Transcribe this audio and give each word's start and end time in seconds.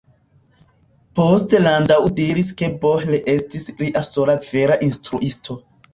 Poste 1.19 1.59
Landau 1.65 1.99
diris 2.21 2.49
ke 2.63 2.69
Bohr 2.85 3.05
estis 3.35 3.69
lia 3.83 4.07
"sola 4.13 4.37
vera 4.47 4.79
instruisto". 4.89 5.59